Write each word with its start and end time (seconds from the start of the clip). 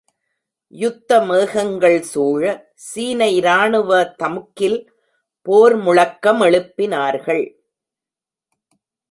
யுத்த 0.73 1.09
மேகங்கள் 1.21 1.97
சூழ 2.01 2.41
சீன 2.87 3.27
இராணுவ 3.29 3.99
தமுக்கில் 4.23 4.79
போர் 5.45 5.77
முழக்க 5.77 6.33
மெழுப்பினார்கள். 6.33 7.45